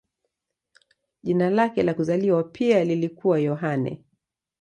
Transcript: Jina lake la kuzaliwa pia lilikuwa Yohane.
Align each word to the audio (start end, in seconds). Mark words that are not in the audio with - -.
Jina 1.23 1.49
lake 1.49 1.83
la 1.83 1.93
kuzaliwa 1.93 2.43
pia 2.43 2.83
lilikuwa 2.85 3.39
Yohane. 3.39 4.03